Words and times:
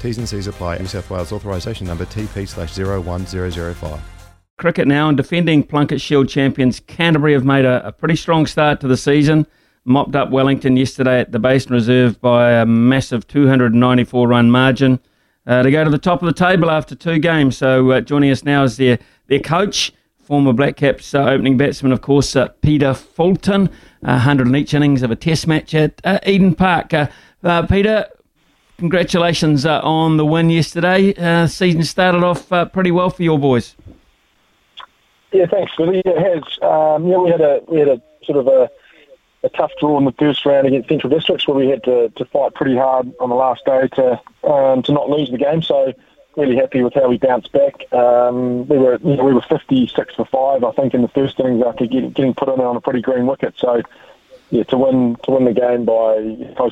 T's 0.00 0.18
and 0.18 0.28
C's 0.28 0.46
apply. 0.46 0.78
New 0.78 0.86
South 0.86 1.10
Wales 1.10 1.32
authorisation 1.32 1.86
number 1.86 2.04
TP 2.06 2.48
slash 2.48 2.76
01005. 2.76 4.00
Cricket 4.56 4.88
now 4.88 5.08
and 5.08 5.16
defending 5.16 5.62
Plunket 5.62 6.00
Shield 6.00 6.28
champions 6.28 6.80
Canterbury 6.80 7.32
have 7.32 7.44
made 7.44 7.64
a, 7.64 7.86
a, 7.86 7.92
pretty 7.92 8.16
strong 8.16 8.46
start 8.46 8.80
to 8.80 8.88
the 8.88 8.96
season. 8.96 9.46
Mopped 9.84 10.16
up 10.16 10.30
Wellington 10.30 10.76
yesterday 10.76 11.20
at 11.20 11.32
the 11.32 11.38
Basin 11.38 11.72
Reserve 11.72 12.20
by 12.20 12.52
a 12.52 12.66
massive 12.66 13.26
294 13.28 14.26
run 14.28 14.50
margin 14.50 14.98
uh, 15.46 15.62
to 15.62 15.70
go 15.70 15.84
to 15.84 15.90
the 15.90 15.98
top 15.98 16.22
of 16.22 16.26
the 16.26 16.32
table 16.32 16.70
after 16.70 16.94
two 16.94 17.18
games. 17.18 17.56
So 17.56 17.90
uh, 17.92 18.00
joining 18.00 18.30
us 18.30 18.44
now 18.44 18.64
is 18.64 18.76
their, 18.76 18.98
their 19.28 19.38
coach, 19.38 19.92
former 20.18 20.52
Black 20.52 20.76
Caps 20.76 21.14
uh, 21.14 21.22
opening 21.22 21.56
batsman, 21.56 21.92
of 21.92 22.02
course, 22.02 22.34
uh, 22.34 22.48
Peter 22.60 22.94
Fulton. 22.94 23.70
100 24.00 24.46
in 24.46 24.56
each 24.56 24.74
innings 24.74 25.02
of 25.02 25.10
a 25.10 25.16
test 25.16 25.46
match 25.46 25.74
at 25.74 26.00
uh, 26.04 26.18
Eden 26.26 26.54
Park. 26.54 26.92
Uh, 26.94 27.66
Peter, 27.66 28.06
congratulations 28.78 29.66
uh, 29.66 29.80
on 29.82 30.16
the 30.16 30.24
win 30.24 30.48
yesterday. 30.50 31.14
Uh, 31.14 31.46
season 31.46 31.82
started 31.82 32.24
off 32.24 32.50
uh, 32.52 32.64
pretty 32.64 32.90
well 32.90 33.10
for 33.10 33.22
your 33.22 33.38
boys. 33.38 33.76
Yeah, 35.32 35.46
thanks, 35.46 35.76
Willie. 35.78 36.00
It 36.04 36.16
has. 36.16 36.42
Um, 36.62 37.06
yeah, 37.06 37.18
we 37.18 37.30
had 37.30 37.40
a 37.40 37.60
we 37.68 37.78
had 37.80 37.88
a 37.88 38.00
sort 38.24 38.38
of 38.38 38.46
a, 38.46 38.70
a 39.42 39.48
tough 39.50 39.72
draw 39.78 39.98
in 39.98 40.06
the 40.06 40.12
first 40.12 40.46
round 40.46 40.66
against 40.66 40.88
Central 40.88 41.10
Districts, 41.10 41.46
where 41.46 41.56
we 41.56 41.68
had 41.68 41.84
to, 41.84 42.08
to 42.16 42.24
fight 42.26 42.54
pretty 42.54 42.76
hard 42.76 43.12
on 43.20 43.28
the 43.28 43.34
last 43.34 43.64
day 43.66 43.88
to 43.88 44.20
um, 44.48 44.82
to 44.84 44.92
not 44.92 45.10
lose 45.10 45.30
the 45.30 45.36
game. 45.36 45.60
So 45.60 45.92
really 46.36 46.56
happy 46.56 46.82
with 46.82 46.94
how 46.94 47.08
we 47.08 47.18
bounced 47.18 47.52
back. 47.52 47.92
Um, 47.92 48.66
we 48.68 48.78
were 48.78 48.98
you 49.02 49.16
know, 49.16 49.24
we 49.24 49.34
were 49.34 49.42
56 49.42 50.14
for 50.14 50.24
five, 50.24 50.64
I 50.64 50.70
think, 50.72 50.94
in 50.94 51.02
the 51.02 51.08
first 51.08 51.38
innings 51.40 51.62
after 51.66 51.84
getting, 51.86 52.10
getting 52.10 52.32
put 52.32 52.48
in 52.48 52.60
on 52.60 52.76
a 52.76 52.80
pretty 52.80 53.02
green 53.02 53.26
wicket. 53.26 53.54
So 53.58 53.82
yeah, 54.50 54.62
to 54.64 54.78
win 54.78 55.16
to 55.24 55.30
win 55.30 55.44
the 55.44 55.52
game 55.52 55.84
by 55.84 56.16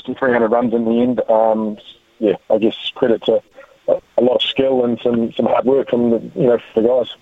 to 0.04 0.14
300 0.14 0.48
runs 0.48 0.72
in 0.72 0.84
the 0.84 1.00
end, 1.00 1.20
um, 1.28 1.78
yeah, 2.18 2.36
I 2.50 2.58
guess 2.58 2.74
credit 2.94 3.22
to 3.24 3.42
a, 3.88 4.20
lot 4.20 4.36
of 4.36 4.42
skill 4.42 4.84
and 4.84 4.98
some, 5.00 5.32
some 5.32 5.46
hard 5.46 5.64
work 5.64 5.90
from 5.90 6.10
the 6.10 6.18
you 6.34 6.46
know 6.46 6.58
the 6.74 6.82
guys. 6.82 7.14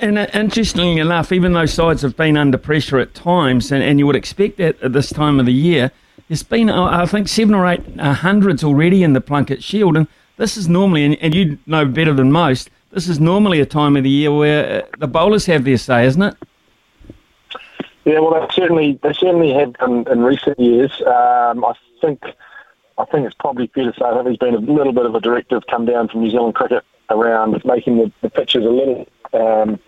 And 0.00 0.18
uh, 0.18 0.26
interestingly 0.32 0.98
enough, 0.98 1.32
even 1.32 1.52
though 1.52 1.66
sides 1.66 2.00
have 2.02 2.16
been 2.16 2.38
under 2.38 2.56
pressure 2.56 2.98
at 2.98 3.14
times, 3.14 3.70
and, 3.70 3.82
and 3.82 3.98
you 3.98 4.06
would 4.06 4.16
expect 4.16 4.56
that 4.56 4.82
at 4.82 4.94
this 4.94 5.10
time 5.10 5.38
of 5.38 5.44
the 5.44 5.52
year, 5.52 5.90
there's 6.28 6.42
been 6.42 6.70
uh, 6.70 6.84
I 6.84 7.06
think 7.06 7.28
seven 7.28 7.54
or 7.54 7.66
eight 7.66 7.82
uh, 7.98 8.16
already 8.62 9.02
in 9.02 9.12
the 9.12 9.20
Plunket 9.20 9.62
Shield, 9.62 9.96
and 9.96 10.06
this 10.36 10.56
is 10.56 10.68
normally, 10.68 11.18
and, 11.20 11.34
you 11.34 11.58
know 11.66 11.84
better 11.84 12.14
than 12.14 12.32
most, 12.32 12.70
this 12.92 13.08
is 13.08 13.20
normally 13.20 13.60
a 13.60 13.66
time 13.66 13.96
of 13.96 14.04
the 14.04 14.10
year 14.10 14.32
where 14.32 14.86
the 14.98 15.06
bowlers 15.06 15.46
have 15.46 15.64
their 15.64 15.76
say, 15.76 16.06
isn't 16.06 16.22
it? 16.22 16.34
Yeah, 18.04 18.20
well, 18.20 18.40
they 18.40 18.54
certainly 18.54 18.98
they 19.02 19.12
certainly 19.12 19.52
have 19.52 19.74
in, 19.86 20.08
in 20.08 20.22
recent 20.22 20.58
years. 20.58 20.92
Um, 21.02 21.64
I 21.64 21.74
think 22.00 22.24
I 22.96 23.04
think 23.06 23.26
it's 23.26 23.34
probably 23.34 23.66
fair 23.68 23.84
to 23.84 23.92
say 23.92 24.00
that 24.00 24.24
there's 24.24 24.36
been 24.36 24.54
a 24.54 24.58
little 24.58 24.92
bit 24.92 25.06
of 25.06 25.14
a 25.14 25.20
directive 25.20 25.62
come 25.70 25.84
down 25.84 26.08
from 26.08 26.20
New 26.20 26.30
Zealand 26.30 26.54
cricket 26.54 26.84
around 27.10 27.62
making 27.64 27.98
the, 27.98 28.12
the 28.22 28.30
pitches 28.30 28.64
a 28.64 28.68
little 28.68 29.06
um, 29.32 29.78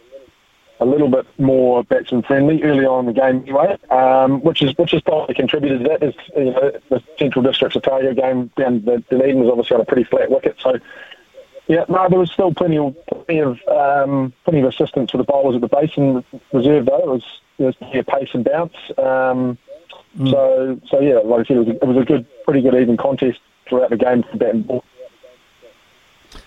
a 0.80 0.84
little 0.84 1.08
bit 1.08 1.26
more 1.38 1.84
batsman 1.84 2.22
friendly 2.22 2.62
early 2.64 2.84
on 2.84 3.08
in 3.08 3.14
the 3.14 3.20
game 3.20 3.42
anyway, 3.42 3.78
um, 3.90 4.42
which 4.42 4.62
is 4.62 4.76
which 4.76 4.90
has 4.90 5.00
probably 5.02 5.34
contributed 5.34 5.82
to 5.82 5.88
that. 5.88 6.02
Is 6.02 6.14
you 6.36 6.44
know 6.44 6.72
the 6.90 7.02
Central 7.18 7.42
District's 7.42 7.76
Otago 7.76 8.12
game 8.14 8.50
down 8.56 8.84
the 8.84 8.98
Dunedin 9.08 9.40
was 9.40 9.48
obviously 9.48 9.76
on 9.76 9.80
a 9.80 9.84
pretty 9.84 10.04
flat 10.04 10.30
wicket, 10.30 10.56
so 10.60 10.78
yeah, 11.72 11.86
no, 11.88 12.06
there 12.10 12.18
was 12.18 12.30
still 12.30 12.52
plenty 12.52 12.76
of 12.76 12.94
plenty 13.06 13.40
of 13.40 13.58
um, 13.66 14.34
plenty 14.44 14.60
of 14.60 14.66
assistance 14.66 15.10
for 15.10 15.16
the 15.16 15.24
bowlers 15.24 15.54
at 15.54 15.62
the 15.62 15.68
basin 15.68 16.22
reserve 16.52 16.84
though. 16.84 16.98
It 16.98 17.06
was 17.06 17.40
there 17.56 17.66
was 17.68 17.76
plenty 17.76 17.98
of 17.98 18.06
pace 18.06 18.28
and 18.34 18.44
bounce. 18.44 18.76
Um, 18.98 19.56
mm. 20.18 20.30
So 20.30 20.78
so 20.86 21.00
yeah, 21.00 21.14
like 21.14 21.40
I 21.40 21.44
said, 21.44 21.56
it 21.56 21.60
was, 21.60 21.68
a, 21.68 21.76
it 21.76 21.88
was 21.88 21.96
a 21.96 22.04
good, 22.04 22.26
pretty 22.44 22.60
good 22.60 22.74
even 22.74 22.98
contest 22.98 23.40
throughout 23.66 23.88
the 23.88 23.96
game 23.96 24.22
for 24.22 24.36
bat 24.36 24.50
and 24.50 24.66
ball. 24.66 24.84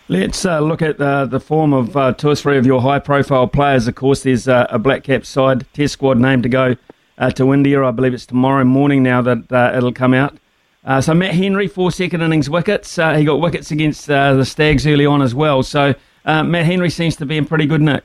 Let's 0.07 0.45
uh, 0.45 0.59
look 0.59 0.83
at 0.83 1.01
uh, 1.01 1.25
the 1.25 1.39
form 1.39 1.73
of 1.73 1.97
uh, 1.97 2.13
two 2.13 2.29
or 2.29 2.35
three 2.35 2.59
of 2.59 2.65
your 2.67 2.81
high-profile 2.81 3.47
players. 3.47 3.87
Of 3.87 3.95
course, 3.95 4.21
there's 4.21 4.47
uh, 4.47 4.67
a 4.69 4.77
Black 4.77 5.03
Cap 5.03 5.25
side 5.25 5.65
Test 5.73 5.93
squad 5.93 6.19
named 6.19 6.43
to 6.43 6.49
go 6.49 6.75
uh, 7.17 7.31
to 7.31 7.51
India. 7.51 7.83
I 7.83 7.89
believe 7.89 8.13
it's 8.13 8.27
tomorrow 8.27 8.63
morning 8.63 9.01
now 9.01 9.23
that 9.23 9.51
uh, 9.51 9.73
it'll 9.75 9.91
come 9.91 10.13
out. 10.13 10.37
Uh, 10.85 11.01
so 11.01 11.15
Matt 11.15 11.33
Henry, 11.33 11.67
four 11.67 11.91
second 11.91 12.21
innings 12.21 12.47
wickets. 12.47 12.99
Uh, 12.99 13.15
he 13.15 13.25
got 13.25 13.39
wickets 13.39 13.71
against 13.71 14.09
uh, 14.09 14.35
the 14.35 14.45
Stags 14.45 14.85
early 14.85 15.05
on 15.05 15.21
as 15.23 15.33
well. 15.33 15.63
So 15.63 15.95
uh, 16.25 16.43
Matt 16.43 16.65
Henry 16.65 16.91
seems 16.91 17.15
to 17.17 17.25
be 17.25 17.37
in 17.37 17.45
pretty 17.45 17.65
good 17.65 17.81
nick. 17.81 18.03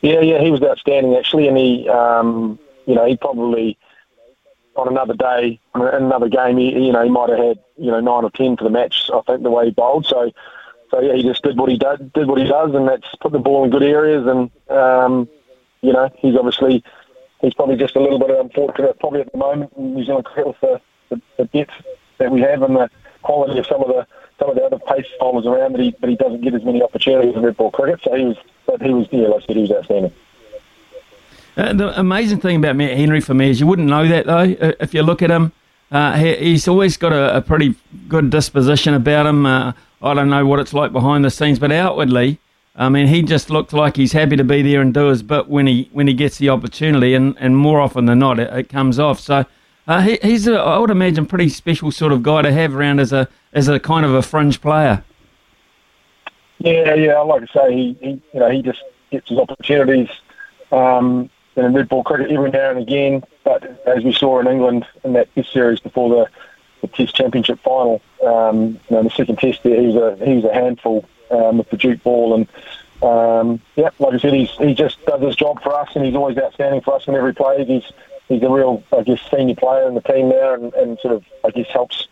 Yeah, 0.00 0.20
yeah, 0.20 0.40
he 0.40 0.50
was 0.50 0.62
outstanding 0.62 1.14
actually, 1.14 1.46
and 1.46 1.56
he, 1.56 1.88
um, 1.88 2.58
you 2.86 2.94
know, 2.94 3.06
he 3.06 3.16
probably 3.16 3.78
on 4.74 4.88
another 4.88 5.14
day, 5.14 5.60
in 5.74 5.80
another 5.82 6.28
game, 6.28 6.56
he, 6.56 6.86
you 6.86 6.92
know, 6.92 7.04
he 7.04 7.10
might 7.10 7.28
have 7.28 7.38
had 7.38 7.58
you 7.76 7.90
know 7.90 8.00
nine 8.00 8.24
or 8.24 8.30
ten 8.30 8.56
for 8.56 8.64
the 8.64 8.70
match. 8.70 9.10
I 9.12 9.20
think 9.20 9.42
the 9.42 9.50
way 9.50 9.66
he 9.66 9.70
bowled. 9.70 10.06
So, 10.06 10.32
so 10.90 11.00
yeah, 11.00 11.14
he 11.14 11.22
just 11.22 11.42
did 11.42 11.58
what 11.58 11.70
he 11.70 11.76
did, 11.76 12.12
did 12.14 12.26
what 12.26 12.40
he 12.40 12.48
does, 12.48 12.74
and 12.74 12.88
that's 12.88 13.06
put 13.20 13.32
the 13.32 13.38
ball 13.38 13.64
in 13.64 13.70
good 13.70 13.82
areas. 13.82 14.26
And 14.26 14.50
um, 14.70 15.28
you 15.82 15.92
know, 15.92 16.10
he's 16.16 16.36
obviously 16.36 16.82
he's 17.42 17.54
probably 17.54 17.76
just 17.76 17.96
a 17.96 18.00
little 18.00 18.18
bit 18.18 18.30
unfortunate, 18.30 18.98
probably 18.98 19.20
at 19.20 19.30
the 19.30 19.38
moment 19.38 19.72
in 19.76 19.94
New 19.94 20.04
Zealand 20.04 20.24
cricket 20.24 20.56
the, 21.14 21.22
the 21.38 21.44
depth 21.46 21.72
that 22.18 22.30
we 22.30 22.40
have 22.40 22.62
and 22.62 22.76
the 22.76 22.90
quality 23.22 23.58
of 23.58 23.66
some 23.66 23.82
of 23.82 23.88
the 23.88 24.06
some 24.38 24.50
of 24.50 24.56
the 24.56 24.64
other 24.64 24.78
pace 24.78 25.06
bowlers 25.20 25.46
around, 25.46 25.72
but 25.72 25.80
he 25.80 25.94
but 26.00 26.08
he 26.10 26.16
doesn't 26.16 26.40
get 26.40 26.54
as 26.54 26.64
many 26.64 26.82
opportunities 26.82 27.34
in 27.34 27.42
red 27.42 27.56
ball 27.56 27.70
cricket. 27.70 28.00
So 28.02 28.14
he 28.14 28.24
was, 28.24 28.36
but 28.66 28.82
he 28.82 28.92
was, 28.92 29.06
yeah, 29.10 29.28
like 29.28 29.44
I 29.44 29.46
said, 29.46 29.56
he 29.56 29.62
was 29.62 29.70
outstanding. 29.70 30.12
Uh, 31.56 31.72
the 31.74 32.00
amazing 32.00 32.40
thing 32.40 32.56
about 32.56 32.76
Matt 32.76 32.96
Henry 32.96 33.20
for 33.20 33.34
me 33.34 33.50
is 33.50 33.60
you 33.60 33.66
wouldn't 33.66 33.88
know 33.88 34.08
that 34.08 34.26
though 34.26 34.68
uh, 34.68 34.72
if 34.80 34.94
you 34.94 35.02
look 35.02 35.22
at 35.22 35.30
him. 35.30 35.52
Uh, 35.90 36.16
he, 36.16 36.34
he's 36.36 36.66
always 36.66 36.96
got 36.96 37.12
a, 37.12 37.36
a, 37.36 37.42
pretty 37.42 37.74
good 38.08 38.30
disposition 38.30 38.94
about 38.94 39.26
him. 39.26 39.44
Uh, 39.44 39.74
I 40.00 40.14
don't 40.14 40.30
know 40.30 40.46
what 40.46 40.58
it's 40.58 40.72
like 40.72 40.90
behind 40.90 41.22
the 41.22 41.30
scenes, 41.30 41.58
but 41.58 41.70
outwardly, 41.70 42.38
I 42.74 42.88
mean, 42.88 43.08
he 43.08 43.22
just 43.22 43.50
looked 43.50 43.74
like 43.74 43.96
he's 43.96 44.12
happy 44.12 44.36
to 44.36 44.44
be 44.44 44.62
there 44.62 44.80
and 44.80 44.94
do 44.94 45.08
his 45.08 45.22
bit 45.22 45.48
when 45.48 45.66
he 45.66 45.90
when 45.92 46.06
he 46.06 46.14
gets 46.14 46.38
the 46.38 46.48
opportunity, 46.48 47.14
and, 47.14 47.36
and 47.38 47.58
more 47.58 47.78
often 47.78 48.06
than 48.06 48.20
not, 48.20 48.38
it, 48.38 48.50
it 48.54 48.68
comes 48.70 48.98
off. 48.98 49.20
So 49.20 49.44
uh, 49.86 50.00
he, 50.00 50.18
he's, 50.22 50.46
a, 50.46 50.54
I 50.54 50.78
would 50.78 50.90
imagine, 50.90 51.26
pretty 51.26 51.48
special 51.48 51.90
sort 51.90 52.12
of 52.12 52.22
guy 52.22 52.42
to 52.42 52.52
have 52.52 52.74
around 52.74 53.00
as 53.00 53.12
a 53.12 53.28
as 53.52 53.68
a 53.68 53.80
kind 53.80 54.06
of 54.06 54.14
a 54.14 54.22
fringe 54.22 54.60
player. 54.60 55.02
Yeah, 56.58 56.94
yeah. 56.94 57.18
Like 57.20 57.42
I 57.42 57.52
say, 57.52 57.74
he, 57.74 57.96
he 58.00 58.22
you 58.32 58.40
know 58.40 58.50
he 58.50 58.62
just 58.62 58.82
gets 59.10 59.28
his 59.28 59.38
opportunities 59.38 60.08
um, 60.70 61.28
in 61.56 61.74
red 61.74 61.88
ball 61.88 62.04
cricket 62.04 62.30
every 62.30 62.50
now 62.50 62.70
and 62.70 62.78
again. 62.78 63.24
But 63.44 63.84
as 63.86 64.04
we 64.04 64.12
saw 64.12 64.38
in 64.38 64.46
England 64.46 64.86
in 65.02 65.14
that 65.14 65.34
Test 65.34 65.52
series 65.52 65.80
before 65.80 66.08
the, 66.10 66.30
the 66.80 66.86
Test 66.86 67.16
Championship 67.16 67.58
final, 67.60 68.00
um, 68.24 68.80
you 68.88 68.96
know, 68.96 69.02
the 69.02 69.10
second 69.10 69.38
Test 69.38 69.64
there, 69.64 69.80
he 69.80 69.88
was 69.88 69.96
a 69.96 70.24
he 70.24 70.34
was 70.36 70.44
a 70.44 70.54
handful 70.54 71.04
um, 71.30 71.58
with 71.58 71.70
the 71.70 71.76
Duke 71.76 72.02
ball 72.02 72.34
and. 72.34 72.46
Um, 73.02 73.60
yeah, 73.74 73.90
like 73.98 74.14
I 74.14 74.18
said, 74.18 74.32
he's, 74.32 74.52
he 74.58 74.74
just 74.74 75.04
does 75.06 75.20
his 75.20 75.34
job 75.34 75.60
for 75.60 75.74
us, 75.74 75.88
and 75.96 76.04
he's 76.04 76.14
always 76.14 76.38
outstanding 76.38 76.82
for 76.82 76.94
us 76.94 77.08
in 77.08 77.16
every 77.16 77.34
play. 77.34 77.64
He's 77.64 77.82
he's 78.32 78.42
a 78.42 78.50
real, 78.50 78.82
I 78.96 79.02
guess, 79.02 79.20
senior 79.30 79.54
player 79.54 79.86
in 79.88 79.94
the 79.94 80.00
team 80.00 80.28
now, 80.28 80.54
and, 80.54 80.72
and 80.74 80.98
sort 81.00 81.14
of, 81.14 81.24
I 81.44 81.50
guess, 81.50 81.66
helps, 81.72 82.08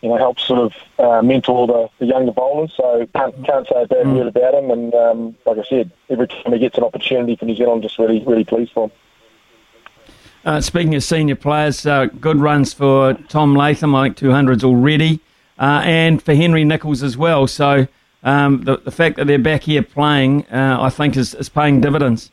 you 0.00 0.08
know, 0.08 0.16
helps 0.16 0.44
sort 0.44 0.60
of 0.60 0.74
uh, 0.98 1.22
mentor 1.22 1.66
the, 1.66 1.88
the 1.98 2.06
younger 2.06 2.32
bowlers. 2.32 2.72
So 2.76 3.06
can't 3.14 3.34
can't 3.44 3.66
say 3.68 3.82
a 3.82 3.86
bad 3.86 4.06
mm. 4.06 4.16
word 4.16 4.26
about 4.28 4.54
him. 4.54 4.70
And 4.70 4.94
um, 4.94 5.36
like 5.44 5.58
I 5.58 5.64
said, 5.64 5.90
every 6.08 6.26
time 6.26 6.52
he 6.52 6.58
gets 6.58 6.78
an 6.78 6.84
opportunity 6.84 7.36
for 7.36 7.44
New 7.44 7.56
Zealand, 7.56 7.76
I'm 7.76 7.82
just 7.82 7.98
really 7.98 8.24
really 8.24 8.44
pleased 8.44 8.72
for 8.72 8.84
him. 8.84 8.92
Uh, 10.42 10.60
speaking 10.60 10.94
of 10.94 11.04
senior 11.04 11.36
players, 11.36 11.84
uh, 11.84 12.06
good 12.06 12.38
runs 12.38 12.72
for 12.72 13.12
Tom 13.28 13.54
Latham, 13.54 13.94
I 13.94 14.06
think 14.06 14.16
200s 14.16 14.64
already, 14.64 15.20
uh, 15.58 15.82
and 15.84 16.22
for 16.22 16.34
Henry 16.34 16.64
Nicholls 16.64 17.02
as 17.02 17.14
well. 17.14 17.46
So 17.46 17.86
um, 18.22 18.62
the, 18.62 18.78
the 18.78 18.90
fact 18.90 19.16
that 19.16 19.26
they're 19.26 19.38
back 19.38 19.64
here 19.64 19.82
playing, 19.82 20.46
uh, 20.46 20.78
I 20.80 20.88
think, 20.88 21.18
is, 21.18 21.34
is 21.34 21.50
paying 21.50 21.82
dividends. 21.82 22.30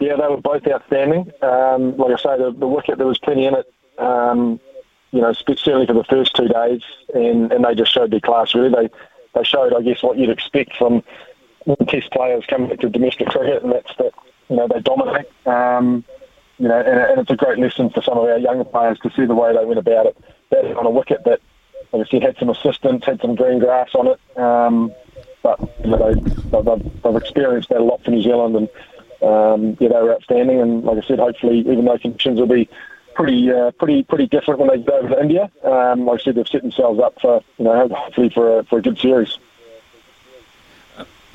Yeah, 0.00 0.16
they 0.16 0.28
were 0.28 0.36
both 0.36 0.66
outstanding. 0.66 1.32
Um, 1.42 1.96
like 1.96 2.12
I 2.12 2.22
say, 2.22 2.38
the, 2.38 2.54
the, 2.56 2.66
wicket, 2.66 2.98
there 2.98 3.06
was 3.06 3.18
plenty 3.18 3.46
in 3.46 3.54
it, 3.54 3.72
um, 3.98 4.60
you 5.10 5.22
know, 5.22 5.32
certainly 5.32 5.86
for 5.86 5.94
the 5.94 6.04
first 6.04 6.36
two 6.36 6.48
days, 6.48 6.82
and, 7.14 7.50
and 7.50 7.64
they 7.64 7.74
just 7.74 7.92
showed 7.92 8.10
their 8.10 8.20
class, 8.20 8.54
really. 8.54 8.68
They, 8.68 8.90
they 9.34 9.44
showed, 9.44 9.72
I 9.74 9.80
guess, 9.80 10.02
what 10.02 10.18
you'd 10.18 10.30
expect 10.30 10.76
from 10.76 11.02
test 11.88 12.10
players 12.12 12.44
coming 12.46 12.68
back 12.68 12.80
to 12.80 12.90
domestic 12.90 13.28
cricket, 13.28 13.62
and 13.62 13.72
that's 13.72 13.94
that, 13.96 14.12
you 14.48 14.56
know, 14.56 14.68
they 14.68 14.80
dominate. 14.80 15.26
Um, 15.46 16.04
you 16.58 16.68
know, 16.68 16.78
and, 16.78 17.00
and, 17.00 17.20
it's 17.20 17.30
a 17.30 17.36
great 17.36 17.58
lesson 17.58 17.90
for 17.90 18.02
some 18.02 18.18
of 18.18 18.24
our 18.24 18.38
younger 18.38 18.64
players 18.64 18.98
to 19.00 19.10
see 19.10 19.26
the 19.26 19.34
way 19.34 19.54
they 19.54 19.64
went 19.64 19.78
about 19.78 20.06
it, 20.06 20.16
batting 20.50 20.76
on 20.76 20.86
a 20.86 20.90
wicket 20.90 21.24
that, 21.24 21.40
like 21.92 22.06
I 22.06 22.10
said, 22.10 22.22
had 22.22 22.38
some 22.38 22.50
assistance, 22.50 23.04
had 23.04 23.20
some 23.20 23.34
green 23.34 23.58
grass 23.58 23.94
on 23.94 24.08
it. 24.08 24.38
Um, 24.38 24.92
but 25.42 25.60
you 25.84 25.90
know, 25.90 26.14
they, 26.14 26.90
they've 27.04 27.16
experienced 27.16 27.68
that 27.68 27.80
a 27.80 27.84
lot 27.84 28.02
for 28.02 28.10
New 28.10 28.22
Zealand, 28.22 28.56
and 28.56 28.68
um, 29.26 29.76
yeah, 29.80 29.88
they 29.88 29.94
were 29.94 30.14
outstanding. 30.14 30.60
And 30.60 30.84
like 30.84 31.02
I 31.02 31.06
said, 31.06 31.18
hopefully, 31.18 31.60
even 31.60 31.84
though 31.84 31.98
conditions 31.98 32.38
will 32.38 32.46
be 32.46 32.68
pretty 33.14 33.50
uh, 33.50 33.70
pretty 33.72 34.02
pretty 34.02 34.26
different 34.26 34.60
when 34.60 34.68
they 34.68 34.78
go 34.78 34.98
over 34.98 35.08
to 35.08 35.20
India, 35.20 35.50
um, 35.64 36.06
like 36.06 36.20
I 36.20 36.24
said, 36.24 36.34
they've 36.36 36.48
set 36.48 36.62
themselves 36.62 37.00
up 37.00 37.20
for 37.20 37.42
you 37.58 37.64
know 37.64 37.88
hopefully 37.88 38.30
for 38.30 38.60
a, 38.60 38.64
for 38.64 38.78
a 38.78 38.82
good 38.82 38.98
series. 38.98 39.38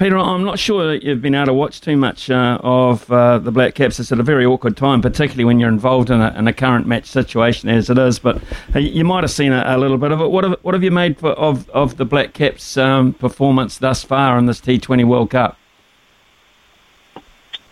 Peter, 0.02 0.18
I'm 0.18 0.44
not 0.44 0.58
sure 0.58 0.92
that 0.92 1.04
you've 1.04 1.22
been 1.22 1.36
able 1.36 1.46
to 1.46 1.54
watch 1.54 1.80
too 1.80 1.96
much 1.96 2.32
uh, 2.32 2.58
of 2.64 3.12
uh, 3.12 3.38
the 3.38 3.52
Black 3.52 3.76
Caps. 3.76 4.00
It's 4.00 4.12
at 4.12 4.20
a 4.20 4.24
very 4.24 4.48
awkward 4.48 4.76
time, 4.76 5.00
particularly 5.00 5.44
when 5.44 5.60
you're 5.60 5.70
involved 5.70 6.10
in 6.10 6.20
a, 6.20 6.34
in 6.36 6.48
a 6.48 6.54
current 6.54 6.88
match 6.88 7.06
situation 7.06 7.70
as 7.70 7.88
it 7.88 8.00
is. 8.00 8.18
But 8.18 8.42
uh, 8.74 8.80
you 8.80 9.06
might 9.06 9.24
have 9.24 9.30
seen 9.30 9.52
a, 9.52 9.64
a, 9.64 9.78
little 9.78 10.00
bit 10.00 10.12
of 10.12 10.20
it. 10.20 10.32
What 10.32 10.44
have, 10.44 10.58
what 10.64 10.74
have 10.74 10.84
you 10.84 10.90
made 10.90 11.20
for, 11.20 11.34
of, 11.34 11.70
of 11.70 11.98
the 11.98 12.06
Black 12.06 12.34
Caps' 12.34 12.78
um, 12.78 13.14
performance 13.14 13.78
thus 13.78 14.04
far 14.04 14.40
in 14.40 14.48
this 14.48 14.60
T20 14.60 15.06
World 15.06 15.30
Cup? 15.30 15.56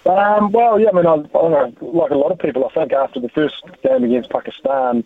Um, 0.09 0.51
well, 0.51 0.79
yeah, 0.79 0.89
I 0.89 0.93
mean, 0.93 1.05
I, 1.05 1.13
I 1.37 1.73
like 1.81 2.11
a 2.11 2.17
lot 2.17 2.31
of 2.31 2.39
people, 2.39 2.65
I 2.65 2.73
think 2.73 2.93
after 2.93 3.19
the 3.19 3.29
first 3.29 3.63
game 3.83 4.03
against 4.03 4.29
Pakistan, 4.29 5.03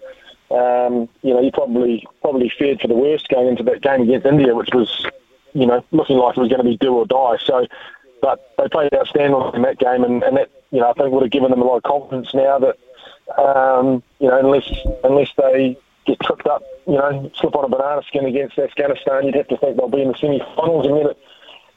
um, 0.52 1.10
you 1.22 1.34
know, 1.34 1.42
you 1.42 1.52
probably 1.52 2.08
probably 2.22 2.50
feared 2.50 2.80
for 2.80 2.88
the 2.88 2.94
worst 2.94 3.28
going 3.30 3.48
into 3.48 3.64
that 3.64 3.82
game 3.82 4.02
against 4.04 4.26
India, 4.26 4.56
which 4.56 4.70
was 4.74 5.06
you 5.54 5.66
know, 5.66 5.84
looking 5.92 6.18
like 6.18 6.38
it 6.38 6.42
was 6.42 6.50
going 6.50 6.64
to 6.64 6.70
be 6.70 6.78
do 6.78 6.94
or 6.94 7.06
die. 7.06 7.38
So, 7.44 7.68
but 8.22 8.54
they 8.58 8.68
played 8.70 8.94
outstanding 8.94 9.52
in 9.54 9.62
that 9.64 9.80
game, 9.80 10.04
and, 10.04 10.24
and 10.24 10.38
that, 10.38 10.50
you 10.72 10.80
know, 10.80 10.90
I 10.90 10.94
think 10.94 11.12
would 11.12 11.24
have 11.24 11.32
given 11.32 11.52
them 11.52 11.62
a 11.62 11.66
lot 11.66 11.78
of 11.78 11.84
confidence 11.84 12.34
now 12.34 12.60
that, 12.60 12.78
um, 13.38 14.04
you 14.20 14.28
know, 14.28 14.40
unless 14.40 14.70
unless 15.04 15.30
they 15.38 15.78
get 16.06 16.20
tripped 16.22 16.48
up, 16.48 16.64
you 16.88 16.94
know, 16.94 17.32
slip 17.36 17.56
on 17.56 17.66
a 17.66 17.70
banana 17.70 18.02
skin 18.08 18.26
against 18.26 18.58
Afghanistan, 18.58 19.26
you'd 19.26 19.36
have 19.36 19.48
to 19.48 19.58
think 19.58 19.78
they'll 19.78 19.90
be 19.90 20.02
in 20.02 20.10
the 20.10 20.18
semi-finals, 20.18 20.86
and 20.86 20.98
then 20.98 21.08
it, 21.08 21.18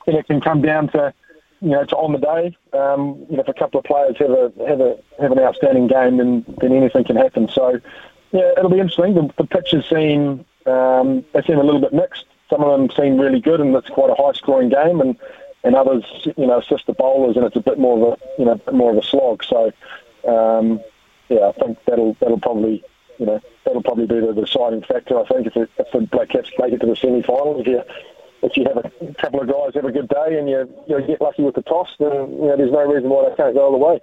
then 0.07 0.15
it 0.17 0.27
can 0.27 0.41
come 0.41 0.63
down 0.63 0.89
to, 0.89 1.13
you 1.61 1.71
know, 1.71 1.85
to 1.85 1.97
on 1.97 2.13
the 2.13 2.19
day. 2.19 2.57
Um, 2.73 3.27
you 3.31 3.37
know, 3.37 3.43
if 3.43 3.49
a 3.49 3.55
couple 3.55 3.81
of 3.81 3.85
players 3.85 4.17
have 4.19 4.31
a 4.31 4.53
have 4.69 4.81
a 4.81 4.97
have 5.21 5.33
an 5.33 5.39
outstanding 5.39 5.87
game, 5.87 6.19
then 6.19 6.45
then 6.61 6.73
anything 6.73 7.05
can 7.05 7.17
happen. 7.17 7.49
So, 7.49 7.81
yeah, 8.33 8.53
it'll 8.57 8.71
be 8.71 8.81
interesting. 8.81 9.15
The, 9.15 9.31
the 9.39 9.47
pitches 9.47 9.85
seem 9.87 10.45
um, 10.67 11.25
they 11.33 11.43
seem 11.43 11.59
a 11.59 11.65
little 11.65 11.81
bit 11.81 11.93
mixed 11.93 12.27
some 12.51 12.63
of 12.63 12.79
them 12.79 12.91
seem 12.97 13.19
really 13.19 13.41
good, 13.41 13.61
and 13.61 13.75
it's 13.75 13.89
quite 13.89 14.11
a 14.11 14.15
high-scoring 14.15 14.71
game, 14.71 15.01
and 15.01 15.17
and 15.65 15.75
others, 15.75 16.05
you 16.37 16.47
know, 16.47 16.59
assist 16.59 16.87
the 16.87 16.93
bowlers, 16.93 17.37
and 17.37 17.45
it's 17.45 17.57
a 17.57 17.61
bit 17.61 17.79
more 17.79 17.97
of 17.97 18.13
a 18.13 18.41
you 18.41 18.45
know 18.45 18.61
more 18.73 18.93
of 18.93 18.99
a 18.99 19.03
slog. 19.03 19.43
So, 19.45 19.73
um, 20.29 20.81
yeah, 21.29 21.49
I 21.49 21.53
think 21.53 21.79
that'll 21.87 22.17
that'll 22.21 22.41
probably 22.41 22.85
you 23.19 23.27
know 23.27 23.41
that'll 23.65 23.83
probably 23.83 24.07
be 24.07 24.21
the 24.21 24.33
deciding 24.33 24.83
factor. 24.83 25.19
I 25.19 25.27
think 25.27 25.49
if, 25.49 25.57
it, 25.57 25.71
if 25.79 25.91
the 25.93 26.01
Black 26.01 26.29
Caps 26.29 26.51
make 26.59 26.73
it 26.73 26.81
to 26.81 26.87
the 26.87 26.97
semi-finals, 26.97 27.63
if 27.67 27.67
if 28.43 28.57
you 28.57 28.65
have 28.65 28.85
a 28.85 29.15
couple 29.15 29.41
of 29.41 29.49
guys 29.49 29.75
have 29.75 29.85
a 29.85 29.93
good 29.93 30.09
day 30.09 30.39
and 30.39 30.49
you 30.49 30.69
you 30.87 30.99
know, 30.99 31.07
get 31.07 31.21
lucky 31.21 31.43
with 31.43 31.55
the 31.55 31.63
toss, 31.63 31.89
then 31.99 32.11
you 32.11 32.47
know 32.47 32.57
there's 32.57 32.73
no 32.73 32.85
reason 32.85 33.09
why 33.09 33.29
they 33.29 33.37
can't 33.37 33.55
go 33.55 33.67
all 33.67 33.73
the 33.73 33.79
way. 33.79 34.01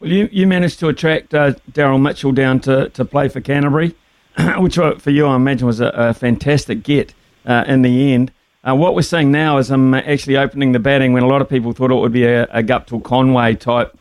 Well, 0.00 0.10
you, 0.10 0.28
you 0.32 0.46
managed 0.46 0.80
to 0.80 0.88
attract 0.88 1.32
uh, 1.34 1.52
Daryl 1.70 2.00
Mitchell 2.00 2.32
down 2.32 2.60
to, 2.60 2.88
to 2.90 3.04
play 3.04 3.28
for 3.28 3.40
Canterbury. 3.40 3.94
which 4.58 4.76
for 4.76 5.10
you 5.10 5.26
I 5.26 5.36
imagine 5.36 5.66
was 5.66 5.80
a, 5.80 5.88
a 5.88 6.14
fantastic 6.14 6.82
get 6.82 7.14
uh, 7.46 7.64
in 7.66 7.82
the 7.82 8.12
end. 8.12 8.32
Uh, 8.66 8.74
what 8.74 8.94
we're 8.94 9.02
seeing 9.02 9.30
now 9.30 9.58
is 9.58 9.70
I'm 9.70 9.94
actually 9.94 10.36
opening 10.36 10.72
the 10.72 10.78
batting 10.78 11.12
when 11.12 11.22
a 11.22 11.26
lot 11.26 11.42
of 11.42 11.48
people 11.48 11.72
thought 11.72 11.90
it 11.90 11.94
would 11.94 12.12
be 12.12 12.24
a, 12.24 12.44
a 12.44 12.62
Guptill 12.62 13.04
Conway 13.04 13.54
type 13.54 13.96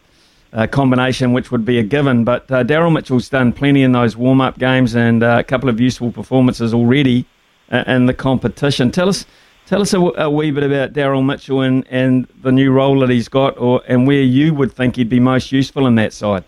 uh, 0.54 0.68
combination, 0.68 1.34
which 1.34 1.52
would 1.52 1.66
be 1.66 1.78
a 1.78 1.84
given. 1.84 2.24
But 2.24 2.50
uh, 2.50 2.64
Daryl 2.64 2.92
Mitchell's 2.92 3.28
done 3.28 3.52
plenty 3.52 3.84
in 3.84 3.92
those 3.92 4.16
warm 4.16 4.40
up 4.40 4.58
games 4.58 4.96
and 4.96 5.22
uh, 5.22 5.38
a 5.40 5.44
couple 5.44 5.70
of 5.70 5.80
useful 5.80 6.12
performances 6.12 6.74
already 6.74 7.26
in 7.74 8.06
the 8.06 8.14
competition. 8.14 8.92
Tell 8.92 9.10
us. 9.10 9.26
Tell 9.66 9.82
us 9.82 9.94
a, 9.94 10.30
wee 10.30 10.52
bit 10.52 10.64
about 10.64 10.92
Daryl 10.92 11.26
Mitchell 11.26 11.62
and, 11.62 11.88
and 11.90 12.28
the 12.42 12.52
new 12.52 12.70
role 12.74 13.00
that 13.00 13.10
he's 13.10 13.30
got, 13.30 13.58
or 13.58 13.82
and 13.88 14.06
where 14.06 14.22
you 14.22 14.54
would 14.54 14.74
think 14.74 14.98
he'd 14.98 15.08
be 15.08 15.22
most 15.22 15.54
useful 15.54 15.88
in 15.88 15.96
that 15.96 16.12
side. 16.12 16.44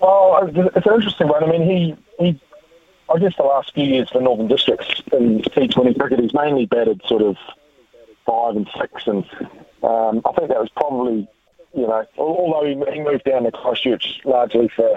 Well, 0.00 0.50
it's 0.74 0.86
an 0.86 0.94
interesting 0.94 1.28
one. 1.28 1.44
I 1.44 1.46
mean, 1.46 1.62
he, 1.62 2.24
he 2.24 2.40
I 3.14 3.18
guess 3.18 3.36
the 3.36 3.42
last 3.42 3.74
few 3.74 3.84
years 3.84 4.08
for 4.08 4.20
Northern 4.20 4.48
Districts 4.48 5.02
in 5.12 5.40
T20 5.42 5.98
cricket, 5.98 6.20
he's 6.20 6.32
mainly 6.32 6.66
batted 6.66 7.02
sort 7.06 7.22
of 7.22 7.36
five 8.24 8.56
and 8.56 8.68
six, 8.80 9.06
and 9.06 9.24
um, 9.82 10.22
I 10.24 10.32
think 10.32 10.48
that 10.48 10.60
was 10.60 10.70
probably, 10.76 11.28
you 11.74 11.86
know, 11.86 12.04
although 12.16 12.64
he, 12.64 12.92
he 12.92 13.00
moved 13.00 13.24
down 13.24 13.42
to 13.44 13.50
Christchurch 13.50 14.20
largely 14.24 14.68
for 14.68 14.94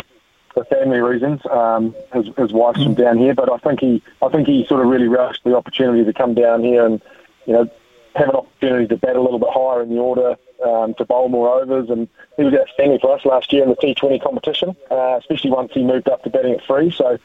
for 0.53 0.63
family 0.65 0.99
reasons, 0.99 1.41
um, 1.49 1.95
his, 2.13 2.27
his 2.37 2.53
wife's 2.53 2.83
from 2.83 2.93
down 2.93 3.17
here, 3.17 3.33
but 3.33 3.51
I 3.51 3.57
think 3.57 3.79
he, 3.79 4.03
I 4.21 4.29
think 4.29 4.47
he 4.47 4.65
sort 4.67 4.81
of 4.81 4.87
really 4.87 5.07
rushed 5.07 5.43
the 5.43 5.55
opportunity 5.55 6.05
to 6.05 6.13
come 6.13 6.33
down 6.33 6.63
here 6.63 6.85
and, 6.85 7.01
you 7.45 7.53
know, 7.53 7.69
have 8.15 8.29
an 8.29 8.35
opportunity 8.35 8.87
to 8.87 8.97
bat 8.97 9.15
a 9.15 9.21
little 9.21 9.39
bit 9.39 9.49
higher 9.51 9.81
in 9.81 9.89
the 9.89 9.97
order, 9.97 10.35
um, 10.63 10.93
to 10.95 11.05
bowl 11.05 11.29
more 11.29 11.61
overs, 11.61 11.89
and 11.89 12.07
he 12.37 12.43
was 12.43 12.53
outstanding 12.53 12.99
for 12.99 13.15
us 13.15 13.25
last 13.25 13.51
year 13.51 13.63
in 13.63 13.69
the 13.69 13.75
T20 13.75 14.21
competition, 14.21 14.75
uh, 14.91 15.17
especially 15.19 15.49
once 15.49 15.71
he 15.73 15.83
moved 15.83 16.07
up 16.07 16.23
to 16.23 16.29
batting 16.29 16.53
at 16.53 16.63
free. 16.63 16.91
So, 16.91 17.17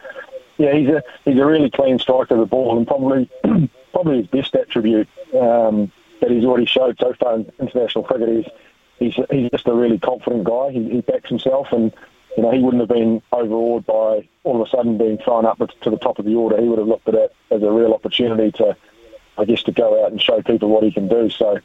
yeah, 0.56 0.74
he's 0.74 0.88
a 0.88 1.02
he's 1.24 1.38
a 1.38 1.46
really 1.46 1.70
clean 1.70 1.98
striker 1.98 2.34
of 2.34 2.40
the 2.40 2.46
ball, 2.46 2.76
and 2.76 2.86
probably 2.86 3.30
probably 3.92 4.18
his 4.18 4.26
best 4.26 4.54
attribute 4.54 5.08
um, 5.34 5.92
that 6.20 6.30
he's 6.30 6.44
already 6.44 6.66
showed 6.66 6.98
so 6.98 7.14
far 7.14 7.36
in 7.36 7.52
international 7.60 8.04
cricket 8.04 8.28
is 8.28 8.46
he's 8.98 9.14
he's 9.30 9.50
just 9.50 9.68
a 9.68 9.74
really 9.74 9.98
confident 9.98 10.44
guy. 10.44 10.70
He, 10.72 10.88
he 10.90 11.00
backs 11.00 11.28
himself, 11.28 11.68
and 11.70 11.92
you 12.38 12.44
know 12.44 12.52
he 12.52 12.60
wouldn't 12.60 12.80
have 12.80 12.88
been 12.88 13.20
overawed 13.32 13.84
by 13.84 14.28
all 14.44 14.62
of 14.62 14.68
a 14.68 14.70
sudden 14.70 14.96
being 14.96 15.18
thrown 15.18 15.44
up 15.44 15.58
to 15.58 15.90
the 15.90 15.96
top 15.96 16.20
of 16.20 16.24
the 16.24 16.36
order. 16.36 16.60
He 16.60 16.68
would 16.68 16.78
have 16.78 16.86
looked 16.86 17.08
at 17.08 17.16
it 17.16 17.34
as 17.50 17.64
a 17.64 17.70
real 17.72 17.92
opportunity 17.92 18.52
to, 18.58 18.76
I 19.36 19.44
guess, 19.44 19.64
to 19.64 19.72
go 19.72 20.04
out 20.04 20.12
and 20.12 20.22
show 20.22 20.40
people 20.40 20.68
what 20.68 20.84
he 20.84 20.92
can 20.92 21.08
do. 21.08 21.30
So 21.30 21.58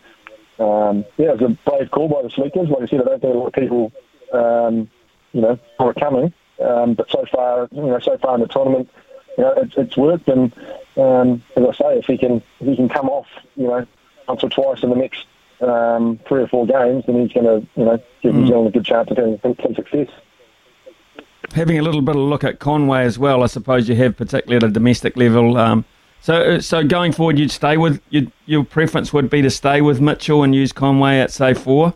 um, 0.57 1.05
yeah, 1.17 1.33
it 1.33 1.39
was 1.39 1.51
a 1.51 1.69
brave 1.69 1.91
call 1.91 2.09
by 2.09 2.23
the 2.23 2.29
Sleekers. 2.29 2.71
Like 2.71 2.81
I 2.81 2.85
said, 2.87 3.01
I 3.01 3.03
don't 3.03 3.21
think 3.21 3.35
a 3.35 3.37
lot 3.37 3.47
of 3.49 3.53
people, 3.53 3.91
um, 4.33 4.89
you 5.31 5.41
know, 5.41 5.59
saw 5.77 5.89
it 5.89 5.99
coming. 5.99 6.33
Um, 6.59 6.95
but 6.95 7.07
so 7.11 7.23
far, 7.31 7.67
you 7.71 7.83
know, 7.83 7.99
so 7.99 8.17
far 8.17 8.33
in 8.33 8.41
the 8.41 8.47
tournament, 8.47 8.89
you 9.37 9.43
know, 9.43 9.53
it's, 9.57 9.75
it's 9.77 9.95
worked. 9.95 10.27
And 10.27 10.51
um, 10.97 11.43
as 11.55 11.65
I 11.65 11.71
say, 11.73 11.99
if 11.99 12.05
he 12.05 12.17
can, 12.17 12.41
if 12.59 12.67
he 12.67 12.75
can 12.75 12.89
come 12.89 13.09
off, 13.09 13.27
you 13.55 13.67
know, 13.67 13.85
once 14.27 14.43
or 14.43 14.49
twice 14.49 14.81
in 14.81 14.89
the 14.89 14.95
next 14.95 15.27
um, 15.61 16.19
three 16.27 16.41
or 16.41 16.47
four 16.47 16.65
games, 16.65 17.03
then 17.05 17.21
he's 17.21 17.31
going 17.31 17.45
to, 17.45 17.67
you 17.75 17.85
know, 17.85 18.01
give 18.23 18.33
mm. 18.33 18.39
New 18.39 18.47
Zealand 18.47 18.67
a 18.69 18.71
good 18.71 18.85
chance 18.85 19.11
of 19.11 19.17
having 19.17 19.39
some 19.43 19.75
success. 19.75 20.09
Having 21.53 21.79
a 21.79 21.81
little 21.83 22.01
bit 22.01 22.15
of 22.15 22.21
a 22.21 22.25
look 22.25 22.43
at 22.43 22.59
Conway 22.59 23.03
as 23.03 23.19
well, 23.19 23.43
I 23.43 23.45
suppose 23.45 23.87
you 23.87 23.95
have, 23.95 24.17
particularly 24.17 24.57
at 24.57 24.63
a 24.63 24.71
domestic 24.71 25.15
level. 25.15 25.57
Um, 25.57 25.85
so, 26.19 26.59
so 26.59 26.83
going 26.83 27.11
forward, 27.11 27.37
you'd 27.37 27.51
stay 27.51 27.77
with 27.77 28.01
you'd, 28.09 28.31
your 28.45 28.63
preference 28.63 29.13
would 29.13 29.29
be 29.29 29.41
to 29.41 29.49
stay 29.49 29.81
with 29.81 30.01
Mitchell 30.01 30.41
and 30.43 30.55
use 30.55 30.71
Conway 30.71 31.19
at 31.19 31.31
say 31.31 31.53
four. 31.53 31.93